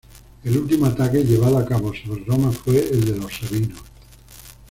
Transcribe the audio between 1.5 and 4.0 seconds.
a cabo sobre Roma fue el de los sabinos.